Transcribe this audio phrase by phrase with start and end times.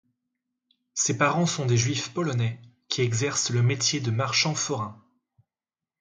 [0.95, 4.99] Ses parents sont des Juifs polonais qui exercent le métier de marchands forains.